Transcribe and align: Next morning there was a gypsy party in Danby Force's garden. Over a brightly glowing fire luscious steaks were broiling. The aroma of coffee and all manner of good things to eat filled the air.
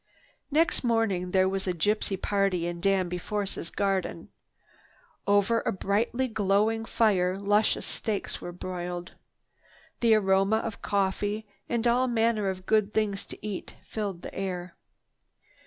Next 0.49 0.83
morning 0.83 1.29
there 1.29 1.47
was 1.47 1.67
a 1.67 1.73
gypsy 1.75 2.19
party 2.19 2.65
in 2.65 2.81
Danby 2.81 3.19
Force's 3.19 3.69
garden. 3.69 4.29
Over 5.27 5.61
a 5.63 5.71
brightly 5.71 6.27
glowing 6.27 6.85
fire 6.85 7.37
luscious 7.39 7.85
steaks 7.85 8.41
were 8.41 8.51
broiling. 8.51 9.09
The 9.99 10.15
aroma 10.15 10.57
of 10.57 10.81
coffee 10.81 11.45
and 11.69 11.85
all 11.87 12.07
manner 12.07 12.49
of 12.49 12.65
good 12.65 12.95
things 12.95 13.23
to 13.25 13.37
eat 13.45 13.75
filled 13.85 14.23
the 14.23 14.33
air. 14.33 14.75